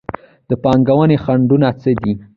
[0.49, 2.13] د پانګونې خنډونه څه دي؟